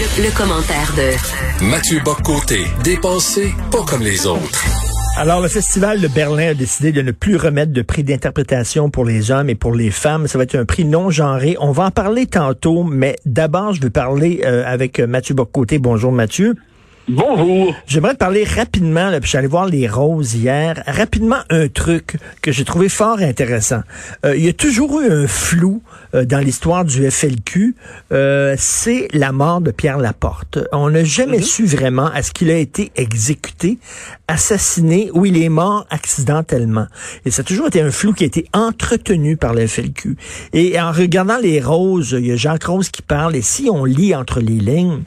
[0.00, 4.64] Le, commentaire de Mathieu Boccoté, dépensé pas comme les autres.
[5.18, 9.04] Alors, le Festival de Berlin a décidé de ne plus remettre de prix d'interprétation pour
[9.04, 10.26] les hommes et pour les femmes.
[10.26, 11.54] Ça va être un prix non genré.
[11.60, 15.78] On va en parler tantôt, mais d'abord, je veux parler euh, avec Mathieu Boccoté.
[15.78, 16.54] Bonjour, Mathieu.
[17.12, 17.74] Bonjour.
[17.88, 22.52] J'aimerais te parler rapidement, là, puis j'allais voir les roses hier, rapidement un truc que
[22.52, 23.80] j'ai trouvé fort intéressant.
[24.24, 25.82] Euh, il y a toujours eu un flou
[26.14, 27.74] euh, dans l'histoire du FLQ,
[28.12, 30.60] euh, c'est la mort de Pierre Laporte.
[30.70, 31.42] On n'a jamais mhm.
[31.42, 33.78] su vraiment est-ce qu'il a été exécuté,
[34.28, 36.86] assassiné ou il est mort accidentellement.
[37.24, 40.16] Et ça a toujours été un flou qui a été entretenu par le FLQ.
[40.52, 43.84] Et en regardant les roses, il y a Jacques Rose qui parle, et si on
[43.84, 45.02] lit entre les lignes,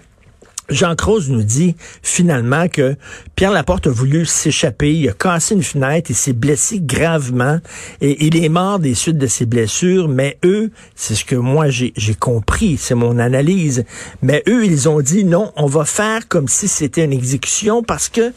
[0.69, 2.95] Jean Croze nous dit finalement que
[3.35, 7.59] Pierre Laporte a voulu s'échapper, il a cassé une fenêtre, il s'est blessé gravement.
[8.01, 11.69] Et il est mort des suites de ses blessures, mais eux, c'est ce que moi
[11.69, 13.83] j'ai compris, c'est mon analyse,
[14.21, 18.09] mais eux, ils ont dit non, on va faire comme si c'était une exécution parce
[18.09, 18.31] que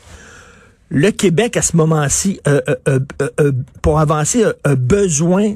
[0.88, 2.40] le Québec à ce moment-ci,
[3.82, 5.54] pour avancer, a besoin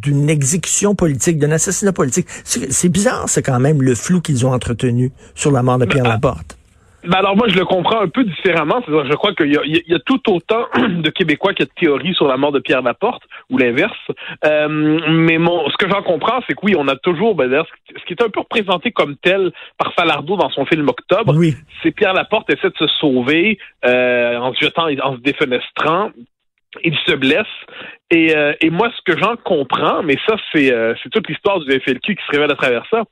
[0.00, 2.26] d'une exécution politique, d'un assassinat politique.
[2.44, 6.04] C'est bizarre, c'est quand même le flou qu'ils ont entretenu sur la mort de Pierre
[6.04, 6.56] Laporte.
[7.04, 8.82] Ben alors moi je le comprends un peu différemment.
[8.86, 12.36] je crois qu'il y, a, tout autant de Québécois qui a de théories sur la
[12.36, 13.96] mort de Pierre Laporte ou l'inverse.
[14.44, 14.68] Euh,
[15.08, 17.50] mais mon, ce que j'en comprends, c'est que oui, on a toujours ben,
[17.88, 21.34] ce qui est un peu représenté comme tel par Falardeau dans son film Octobre.
[21.36, 21.56] Oui.
[21.82, 26.10] C'est Pierre Laporte essaie de se sauver euh, en se jetant, en se défenestrant
[26.84, 27.46] il se blesse.
[28.10, 31.60] Et, euh, et moi, ce que j'en comprends, mais ça, c'est euh, c'est toute l'histoire
[31.60, 33.04] du FLQ qui se révèle à travers ça,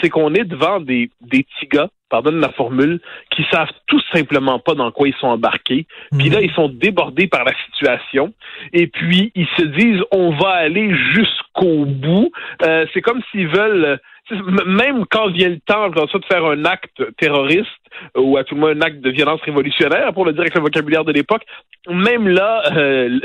[0.00, 3.00] c'est qu'on est devant des, des petits gars, pardonne la formule,
[3.30, 5.86] qui savent tout simplement pas dans quoi ils sont embarqués.
[6.18, 6.44] Puis là, mhm.
[6.44, 8.32] ils sont débordés par la situation.
[8.72, 12.30] Et puis, ils se disent, on va aller jusqu'au bout.
[12.62, 13.98] Euh, c'est comme s'ils veulent
[14.30, 17.68] même quand vient le temps de faire un acte terroriste
[18.16, 20.60] ou à tout le moins un acte de violence révolutionnaire, pour le dire avec le
[20.60, 21.42] vocabulaire de l'époque,
[21.88, 23.18] même là, euh,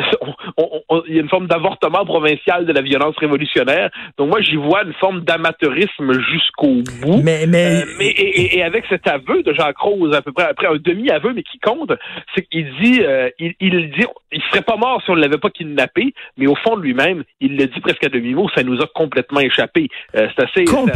[1.08, 3.90] il y a une forme d'avortement provincial de la violence révolutionnaire.
[4.18, 7.22] Donc moi, j'y vois une forme d'amateurisme jusqu'au bout.
[7.24, 7.82] Mais, mais...
[7.82, 10.78] Euh, mais et, et, avec cet aveu de Jacques Rose, à peu près après un
[10.78, 11.92] demi-aveu, mais qui compte,
[12.36, 15.38] c'est qu'il dit, euh, il, il dit, il serait pas mort si on ne l'avait
[15.38, 18.80] pas kidnappé, mais au fond de lui-même, il le dit presque à demi-mot, ça nous
[18.82, 19.90] a complètement échappé.
[20.14, 20.91] c'est assez complètement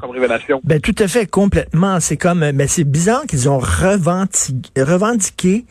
[0.00, 0.60] comme révélation.
[0.64, 2.00] Ben tout à fait complètement.
[2.00, 5.64] C'est comme, mais c'est bizarre qu'ils ont revendiqué, revendiqué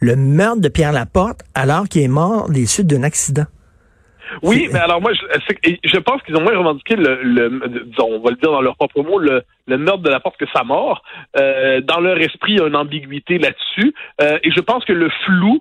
[0.00, 3.46] le meurtre de Pierre Laporte alors qu'il est mort des suites d'un accident.
[4.42, 8.22] Oui, mais alors moi, je, je pense qu'ils ont moins revendiqué le, le, disons, on
[8.22, 11.02] va le dire dans leurs propres mots, le, le meurtre de Laporte que sa mort.
[11.38, 13.94] Euh, dans leur esprit, il y a une ambiguïté là-dessus.
[14.20, 15.60] Euh, et je pense que le flou,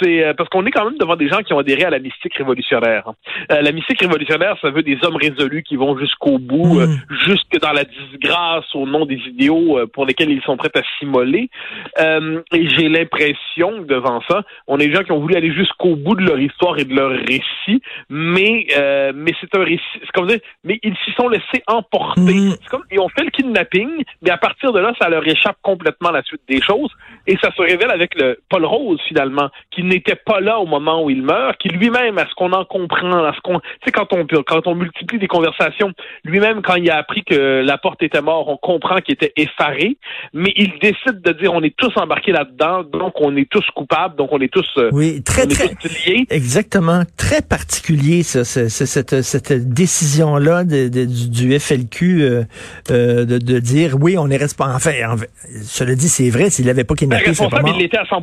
[0.00, 1.98] c'est euh, parce qu'on est quand même devant des gens qui ont adhéré à la
[1.98, 3.10] mystique révolutionnaire.
[3.50, 6.98] Euh, la mystique révolutionnaire, ça veut des hommes résolus qui vont jusqu'au bout, mm.
[7.26, 11.50] jusque dans la disgrâce au nom des idéaux pour lesquels ils sont prêts à s'immoler.
[11.98, 16.14] et j'ai l'impression devant ça, on est des gens qui ont voulu aller jusqu'au bout
[16.14, 18.66] de leur histoire et de leur récit, mais
[19.14, 22.20] mais c'est un récit, c'est comme dire, mais ils s'y sont laissés emporter.
[22.20, 22.50] Mm.
[22.62, 25.56] C'est comme ils ont fait le kidnapping, mais à partir de là, ça leur échappe
[25.62, 26.90] complètement la suite des choses.
[27.26, 31.04] Et ça se révèle avec le Paul Rose, finalement, qui n'était pas là au moment
[31.04, 33.92] où il meurt, qui lui-même, à ce qu'on en comprend, à ce qu'on, tu sais,
[33.92, 35.92] quand on, quand on multiplie des conversations,
[36.24, 39.96] lui-même, quand il a appris que la porte était mort, on comprend qu'il était effaré,
[40.32, 44.16] mais il décide de dire on est tous embarqués là-dedans, donc on est tous coupables,
[44.16, 46.26] donc on est tous, euh, oui, très, très, liés.
[46.30, 47.02] Exactement.
[47.16, 52.42] Très particulier, ça, cette, cette décision-là du, FLQ, euh,
[52.90, 54.76] euh de, dire oui, on est responsable.
[54.76, 55.30] Enfin, en fait,
[55.62, 58.20] cela dit, c'est vrai, s'il n'avait pas kidnappé, responsable, il l'était à 100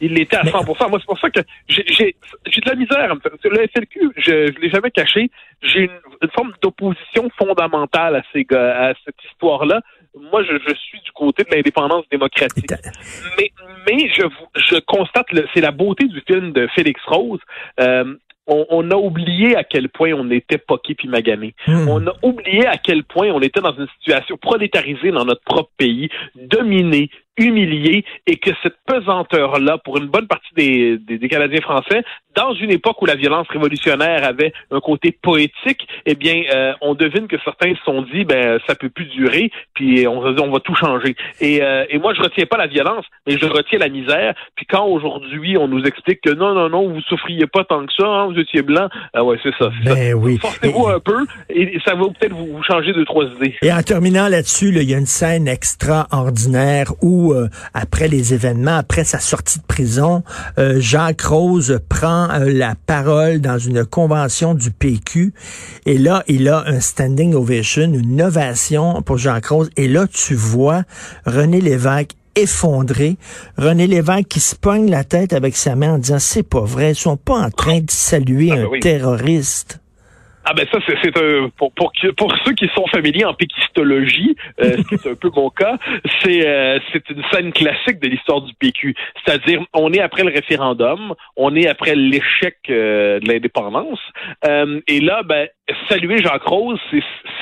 [0.00, 3.14] Il l'était à 100 Moi, c'est pour ça que j'ai de la misère.
[3.44, 5.30] Le FLQ, je ne l'ai jamais caché.
[5.62, 9.80] J'ai une, forme d'opposition fondamentale à, ces, à cette histoire-là.
[10.18, 12.72] Moi, je, je, suis du côté de l'indépendance démocratique.
[13.38, 13.50] Mais,
[13.86, 14.24] mais je,
[14.56, 17.40] je constate, c'est la beauté du film de Félix Rose.
[17.78, 18.16] Euh,
[18.50, 21.54] on, a oublié à quel point on était poqué puis magané.
[21.66, 21.88] Hmm.
[21.88, 25.70] On a oublié à quel point on était dans une situation prolétarisée dans notre propre
[25.76, 27.10] pays, dominée,
[27.40, 32.02] humilié et que cette pesanteur-là, pour une bonne partie des, des, Canadiens français,
[32.36, 36.94] dans une époque où la violence révolutionnaire avait un côté poétique, eh bien, euh, on
[36.94, 40.50] devine que certains se sont dit, ben, ça peut plus durer, puis on va, on
[40.50, 41.16] va tout changer.
[41.40, 44.34] Et, euh, et moi, je retiens pas la violence, mais je retiens la misère.
[44.54, 47.92] Puis quand aujourd'hui, on nous explique que non, non, non, vous souffriez pas tant que
[47.96, 49.70] ça, hein, vous étiez blanc, ah ouais, c'est ça.
[49.84, 50.38] Ben oui.
[50.38, 53.54] Forcez-vous un peu, et ça va peut-être vous, changer deux, trois idées.
[53.62, 58.34] Et en terminant là-dessus, il y a une scène extraordinaire où où, euh, après les
[58.34, 60.22] événements, après sa sortie de prison,
[60.58, 65.32] euh, Jacques Rose prend la parole dans une convention du PQ.
[65.86, 69.70] Et là, il a un standing ovation, une ovation pour Jacques Rose.
[69.76, 70.82] Et là, tu vois
[71.26, 73.16] René Lévesque effondré.
[73.56, 76.92] René Lévesque qui se pogne la tête avec sa main en disant c'est pas vrai,
[76.92, 79.80] ils sont pas en train de saluer ah, ben un terroriste.
[80.44, 84.78] Ah ben ça c'est un pour, pour pour ceux qui sont familiers en péquistologie, euh,
[84.78, 85.76] ce qui est un peu mon cas,
[86.22, 88.94] c'est euh, c'est une scène classique de l'histoire du PQ.
[89.24, 94.00] C'est-à-dire on est après le référendum, on est après l'échec euh, de l'indépendance,
[94.42, 95.46] et là ben
[95.88, 96.80] saluer Jacques Rose,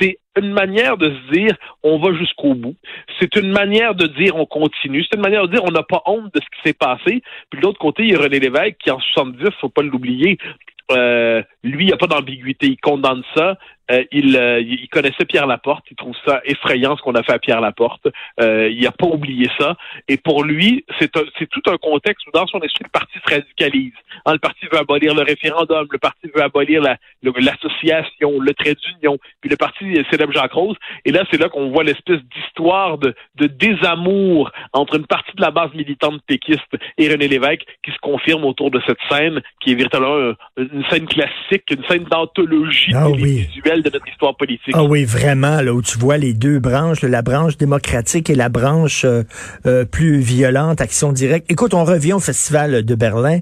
[0.00, 2.76] c'est une manière de se dire on va jusqu'au bout.
[3.20, 5.04] C'est une manière de dire on continue.
[5.04, 7.22] C'est une manière de dire on n'a pas honte de ce qui s'est passé.
[7.50, 10.38] Puis de l'autre côté, il y a René Lévesque qui en 70, faut pas l'oublier,
[10.90, 12.66] euh, lui, il n'y a pas d'ambiguïté.
[12.66, 13.56] Il condamne ça.
[13.90, 17.32] Euh, il, euh, il, connaissait Pierre Laporte, il trouve ça effrayant ce qu'on a fait
[17.32, 18.06] à Pierre Laporte.
[18.40, 19.76] Euh, il n'a pas oublié ça.
[20.08, 23.94] Et pour lui, c'est tout un contexte où dans son esprit, le parti se radicalise.
[24.26, 26.82] Hein, le parti veut abolir le référendum, le parti veut abolir
[27.22, 30.76] l'association, le, trait d'union, puis le parti célèbre Jacques Rose.
[31.04, 33.14] Et là, c'est là qu'on voit l'espèce d'histoire de
[33.46, 38.44] désamour entre une partie de la base militante péquiste et René Lévesque qui se confirme
[38.44, 41.57] autour de cette scène, qui est véritablement une scène classique,
[41.88, 44.74] scène d'anthologie ah, visuelle de notre histoire politique.
[44.74, 48.48] Ah oui, vraiment, là, où tu vois les deux branches, la branche démocratique et la
[48.48, 49.22] branche euh,
[49.66, 51.50] euh, plus violente, action directe.
[51.50, 53.38] Écoute, on revient au Festival de Berlin.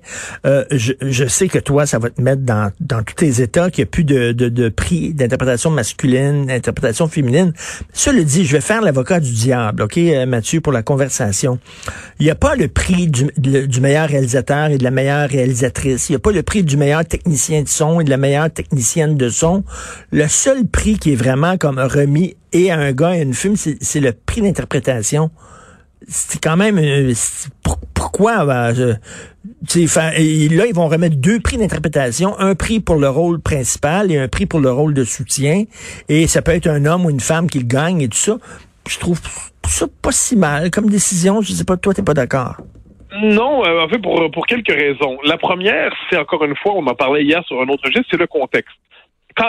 [0.47, 3.71] Euh, je, je, sais que toi, ça va te mettre dans, dans tous tes états,
[3.71, 7.53] qu'il n'y a plus de, de, de prix d'interprétation masculine, d'interprétation féminine.
[7.93, 11.59] Cela dit, je vais faire l'avocat du diable, OK, Mathieu, pour la conversation.
[12.21, 16.09] Il n'y a pas le prix du, du meilleur réalisateur et de la meilleure réalisatrice.
[16.09, 18.51] Il n'y a pas le prix du meilleur technicien de son et de la meilleure
[18.51, 19.65] technicienne de son.
[20.11, 23.35] Le seul prix qui est vraiment comme remis et à un gars et à une
[23.35, 25.31] femme, c'est le prix d'interprétation.
[26.09, 27.13] C'est quand même euh,
[27.95, 28.99] pourquoi ben, là
[29.79, 34.47] ils vont remettre deux prix d'interprétation, un prix pour le rôle principal et un prix
[34.47, 35.65] pour le rôle de soutien
[36.09, 38.39] et ça peut être un homme ou une femme qui gagne et tout ça.
[38.89, 39.21] Je trouve
[39.69, 42.57] ça pas si mal comme décision, je sais pas toi t'es pas d'accord.
[43.23, 45.19] Non, euh, en fait, pour, pour quelques raisons.
[45.25, 48.19] La première, c'est encore une fois, on en parlait hier sur un autre geste, c'est
[48.19, 48.77] le contexte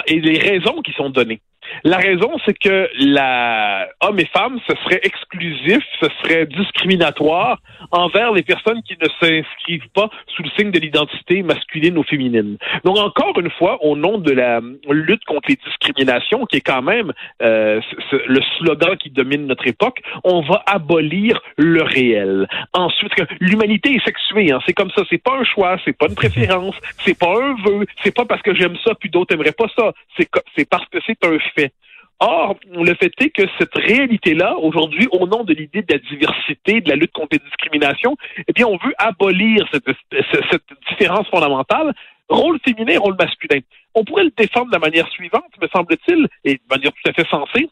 [0.08, 1.42] et les raisons qui sont données.
[1.84, 7.60] La raison, c'est que la hommes et femmes, ce serait exclusif, ce serait discriminatoire
[7.92, 12.58] envers les personnes qui ne s'inscrivent pas sous le signe de l'identité masculine ou féminine.
[12.84, 14.60] Donc encore une fois, au nom de la
[14.90, 17.81] lutte contre les discriminations, qui est quand même euh,
[18.28, 22.48] le slogan qui domine notre époque, on va abolir le réel.
[22.74, 26.16] Ensuite, l'humanité est sexuée, hein, c'est comme ça, c'est pas un choix, c'est pas une
[26.24, 29.68] préférence, c'est pas un vœu, c'est pas parce que j'aime ça puis d'autres aimeraient pas
[29.75, 31.38] ça, c'est parce que c'est un
[32.19, 36.81] Or, le fait est que cette réalité-là, aujourd'hui, au nom de l'idée de la diversité,
[36.81, 38.15] de la lutte contre les discriminations,
[38.48, 41.94] eh bien, on veut abolir cette, cette différence fondamentale,
[42.27, 43.59] rôle féminin, rôle masculin.
[43.94, 47.13] On pourrait le défendre de la manière suivante, me semble-t-il, et de manière tout à
[47.13, 47.69] fait sensée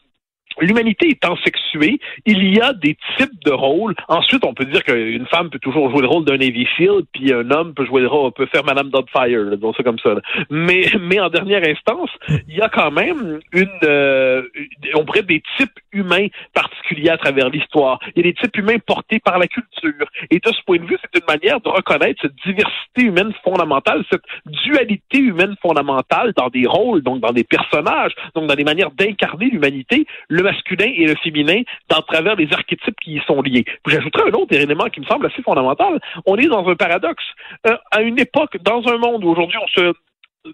[0.60, 3.94] l'humanité étant sexuée, il y a des types de rôles.
[4.08, 7.32] Ensuite, on peut dire qu'une femme peut toujours jouer le rôle d'un Navy Seal, puis
[7.32, 10.14] un homme peut jouer le rôle, peut faire Madame Doubtfire, donc c'est comme ça.
[10.50, 12.10] Mais, mais en dernière instance,
[12.48, 14.42] il y a quand même une, euh,
[14.94, 17.98] on pourrait des types humains particuliers à travers l'histoire.
[18.14, 20.06] Il y a des types humains portés par la culture.
[20.30, 24.04] Et de ce point de vue, c'est une manière de reconnaître cette diversité humaine fondamentale,
[24.10, 24.24] cette
[24.64, 29.50] dualité humaine fondamentale dans des rôles, donc dans des personnages, donc dans des manières d'incarner
[29.50, 30.06] l'humanité.
[30.46, 33.64] Masculin et le féminin dans travers les archétypes qui y sont liés.
[33.86, 36.00] J'ajouterai un autre élément qui me semble assez fondamental.
[36.24, 37.24] On est dans un paradoxe.
[37.66, 39.92] Euh, à une époque, dans un monde où aujourd'hui on se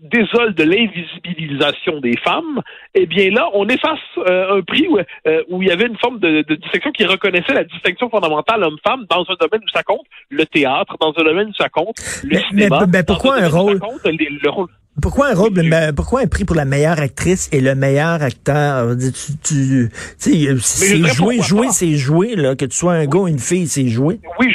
[0.01, 2.63] désole de l'invisibilisation des femmes,
[2.95, 4.87] eh bien là, on efface euh, un prix
[5.27, 9.05] euh, où, il y avait une forme de, distinction qui reconnaissait la distinction fondamentale homme-femme
[9.11, 12.39] dans un domaine où ça compte, le théâtre, dans un domaine où ça compte, le
[12.49, 12.87] cinéma.
[12.91, 14.69] Mais, pourquoi un rôle, le rôle
[15.01, 15.53] pourquoi un rôle,
[15.97, 18.95] pourquoi un prix pour la meilleure actrice et le meilleur acteur?
[18.99, 19.11] Tu,
[19.43, 19.89] tu,
[20.21, 22.55] tu c'est jouer, jouer, c'est jouer, là.
[22.57, 24.21] Que tu sois un gars ou une fille, c'est jouer.
[24.39, 24.53] Oui,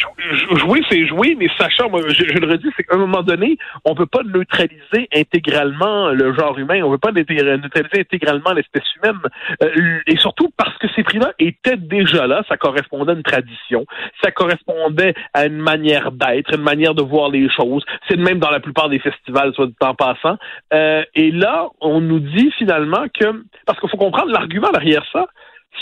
[0.58, 3.96] jouer, c'est jouer, mais sachant, moi, je, le redis, c'est qu'à un moment donné, on
[3.96, 9.18] peut pas neutraliser intégralement le genre humain, on peut pas neutraliser intégralement l'espèce humaine.
[9.64, 13.86] Euh, et surtout parce que ces prix-là étaient déjà là, ça correspondait à une tradition,
[14.24, 17.84] ça correspondait à une manière d'être, une manière de voir les choses.
[18.08, 20.27] C'est même dans la plupart des festivals, soit du temps passant
[20.74, 25.26] euh, et là, on nous dit finalement que, parce qu'il faut comprendre l'argument derrière ça,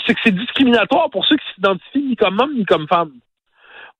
[0.06, 3.12] c'est que c'est discriminatoire pour ceux qui s'identifient ni comme homme ni comme femme.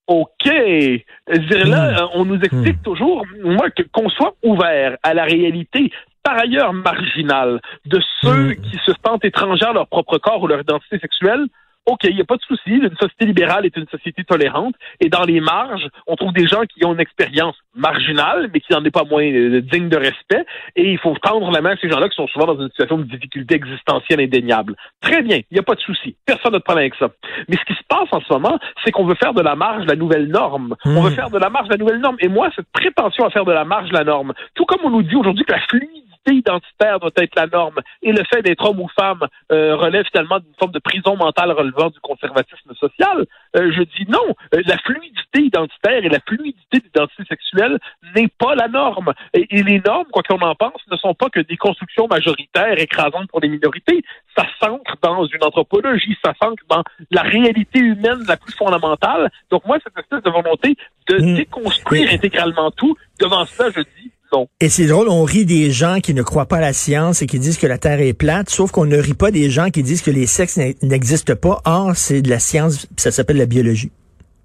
[0.07, 0.45] OK.
[0.45, 2.09] Dire, là, hmm.
[2.15, 2.83] on nous explique hmm.
[2.83, 5.91] toujours, moi, qu'on soit ouvert à la réalité,
[6.23, 8.57] par ailleurs marginale, de ceux hmm.
[8.57, 11.47] qui se sentent étrangers à leur propre corps ou leur identité sexuelle,
[11.87, 15.09] OK, il n'y a pas de souci, une société libérale est une société tolérante, et
[15.09, 18.85] dans les marges, on trouve des gens qui ont une expérience marginale, mais qui n'en
[18.85, 21.89] est pas moins euh, digne de respect, et il faut tendre la main à ces
[21.89, 24.75] gens-là qui sont souvent dans une situation de difficulté existentielle indéniable.
[25.01, 27.09] Très bien, il n'y a pas de souci, personne n'a de problème avec ça.
[27.49, 29.87] Mais ce qui se passe en ce moment, c'est qu'on veut faire de la marge
[29.87, 30.75] la nouvelle norme.
[30.85, 31.15] On veut hmm.
[31.15, 33.65] faire de la marge la nouvelle norme, et moi, cette prétention à faire de la
[33.65, 37.35] marge la norme, tout comme on nous dit aujourd'hui que la fluidité identitaire doit être
[37.37, 40.79] la norme et le fait d'être homme ou femme euh, relève finalement d'une forme de
[40.79, 44.35] prison mentale relevant du conservatisme social, euh, je dis non.
[44.55, 47.79] Euh, la fluidité identitaire et la fluidité d'identité sexuelle
[48.15, 49.13] n'est pas la norme.
[49.35, 53.29] Et, les normes, quoi qu'on en pense, ne sont pas que des constructions majoritaires écrasantes
[53.29, 54.03] pour les minorités.
[54.37, 59.31] Ça s'ancre dans une anthropologie, ça s'ancre dans la réalité humaine la plus fondamentale.
[59.51, 60.77] Donc moi, cette espèce de volonté
[61.09, 61.35] de mmh.
[61.37, 64.13] déconstruire intégralement tout, devant ça, je dis
[64.61, 67.27] et c'est drôle, on rit des gens qui ne croient pas à la science et
[67.27, 69.83] qui disent que la Terre est plate, sauf qu'on ne rit pas des gens qui
[69.83, 71.61] disent que les sexes n'existent pas.
[71.65, 73.91] Or, c'est de la science, ça s'appelle la biologie.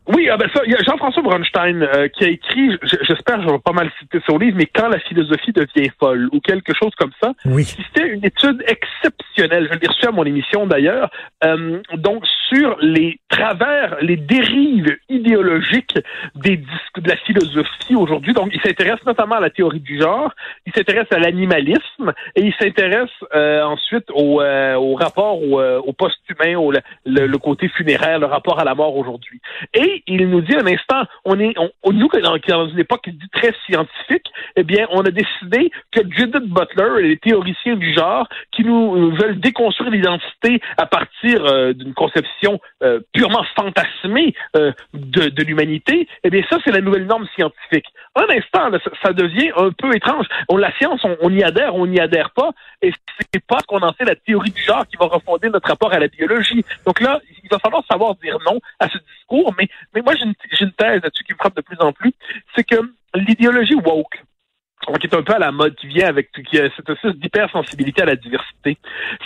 [0.08, 3.44] Oui, ah ben ça, il y a Jean-François Bronstein euh, qui a écrit, j'espère que
[3.44, 6.74] je vais pas mal citer son livre, mais quand la philosophie devient folle ou quelque
[6.74, 7.34] chose comme ça.
[7.46, 7.66] Oui.
[7.66, 9.70] C'était une étude exceptionnelle.
[9.72, 11.12] Je l'ai reçu à mon émission d'ailleurs.
[11.44, 16.00] Euh, donc sur les travers, les dérives idéologiques
[16.36, 18.34] des de la philosophie aujourd'hui.
[18.34, 20.34] Donc il s'intéresse notamment à la théorie du genre,
[20.66, 26.58] il s'intéresse à l'animalisme et il s'intéresse euh, ensuite au, au rapport au, au post-humain,
[26.58, 29.40] au le, le côté funéraire, le rapport à la mort aujourd'hui.
[29.74, 32.10] Et il nous dit un instant, on est, on, nous,
[32.48, 37.76] dans, une époque très scientifique, eh bien, on a décidé que Judith Butler les théoriciens
[37.76, 44.34] du genre qui nous veulent déconstruire l'identité à partir euh, d'une conception euh, purement fantasmée
[44.56, 47.86] euh, de, l'humanité, eh bien, ça, c'est la nouvelle norme scientifique.
[48.16, 48.70] Un instant,
[49.04, 50.26] ça, devient un peu étrange.
[50.50, 52.92] On, la science, on, y adhère, on n'y adhère pas, et
[53.34, 56.00] c'est pas qu'on en sait la théorie du genre qui va refonder notre rapport à
[56.00, 56.64] la biologie.
[56.86, 60.26] Donc là, il va falloir savoir dire non à ce discours, mais mais moi, j'ai
[60.26, 62.14] une, une, thèse là-dessus qui me frappe de plus en plus,
[62.56, 62.76] c'est que
[63.16, 64.24] l'idéologie woke,
[65.00, 68.16] qui est un peu à la mode, qui vient avec cette espèce d'hypersensibilité à la
[68.16, 68.78] diversité.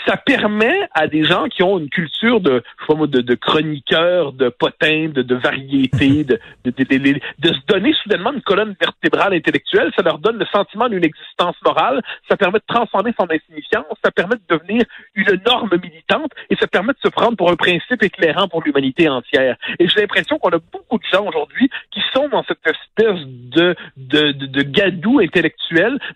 [0.06, 3.36] Ça permet à des gens qui ont une culture de, je sais pas de, de
[3.36, 8.76] chroniqueurs, de potins, de, de variété, de, de, de, de, se donner soudainement une colonne
[8.80, 9.92] vertébrale intellectuelle.
[9.96, 12.02] Ça leur donne le sentiment d'une existence morale.
[12.30, 13.86] Ça permet de transformer son insignifiance.
[14.04, 14.84] Ça permet de devenir
[15.16, 19.08] une norme militante et ça permet de se prendre pour un principe éclairant pour l'humanité
[19.08, 19.56] entière.
[19.80, 23.76] Et j'ai l'impression qu'on a beaucoup de gens aujourd'hui qui sont dans cette espèce de,
[23.98, 25.45] de, de, de gadou intellectuel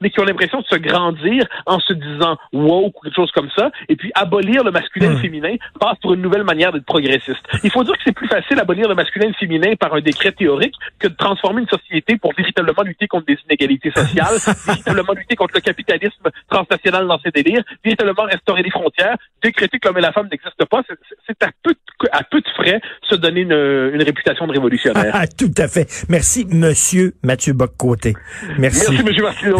[0.01, 3.49] mais qui ont l'impression de se grandir en se disant woke ou quelque chose comme
[3.55, 5.21] ça, et puis abolir le masculin et le hmm.
[5.21, 7.41] féminin passe pour une nouvelle manière d'être progressiste.
[7.63, 10.01] Il faut dire que c'est plus facile d'abolir le masculin et le féminin par un
[10.01, 15.13] décret théorique que de transformer une société pour véritablement lutter contre des inégalités sociales, véritablement
[15.13, 19.97] lutter contre le capitalisme transnational dans ses délires, véritablement restaurer les frontières, décréter que l'homme
[19.97, 20.81] et la femme n'existent pas.
[21.27, 21.79] C'est à peu, de,
[22.11, 25.11] à peu de frais se donner une, une réputation de révolutionnaire.
[25.13, 26.05] Ah, tout à fait.
[26.09, 28.15] Merci, Monsieur Mathieu Bock-Côté.
[28.57, 28.91] Merci.
[28.91, 29.55] Merci, Monsieur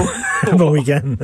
[0.58, 1.15] bon week-end.